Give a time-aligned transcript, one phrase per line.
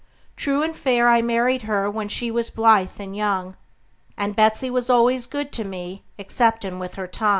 [0.35, 3.55] True and fair I married her, when she was blithe and young;
[4.17, 7.29] And Betsey was al'ays good to me, exceptin' with her tongue.